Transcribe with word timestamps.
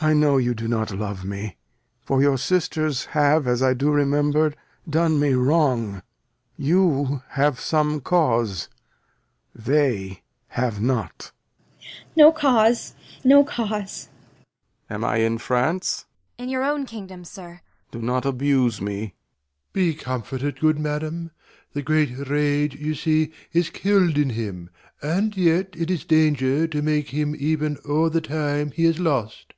I 0.00 0.12
know 0.12 0.36
you 0.36 0.52
do 0.54 0.68
not 0.68 0.90
love 0.92 1.24
me; 1.24 1.56
for 2.02 2.20
your 2.20 2.36
sisters 2.36 3.06
Have, 3.06 3.46
as 3.46 3.62
I 3.62 3.72
do 3.72 3.90
remember, 3.90 4.52
done 4.86 5.18
me 5.18 5.32
wrong. 5.32 6.02
You 6.58 7.22
have 7.28 7.58
some 7.58 8.02
cause, 8.02 8.68
they 9.54 10.22
have 10.48 10.78
not. 10.78 11.32
Cor. 11.80 11.90
No 12.16 12.32
cause, 12.32 12.94
no 13.24 13.44
cause. 13.44 14.10
Lear. 14.90 14.96
Am 14.96 15.04
I 15.06 15.16
in 15.20 15.38
France? 15.38 16.04
Kent. 16.36 16.48
In 16.48 16.48
your 16.50 16.64
own 16.64 16.84
kingdom, 16.84 17.24
sir. 17.24 17.48
Lear. 17.48 17.62
Do 17.92 18.02
not 18.02 18.26
abuse 18.26 18.82
me. 18.82 19.06
Doct. 19.06 19.72
Be 19.72 19.94
comforted, 19.94 20.60
good 20.60 20.78
madam. 20.78 21.30
The 21.72 21.80
great 21.80 22.28
rage 22.28 22.74
You 22.76 22.94
see 22.94 23.32
is 23.54 23.70
kill'd 23.70 24.18
in 24.18 24.30
him; 24.30 24.68
and 25.00 25.34
yet 25.34 25.74
it 25.74 25.90
is 25.90 26.04
danger 26.04 26.66
To 26.68 26.82
make 26.82 27.08
him 27.08 27.34
even 27.38 27.78
o'er 27.88 28.10
the 28.10 28.20
time 28.20 28.70
he 28.70 28.84
has 28.84 28.98
lost. 29.00 29.52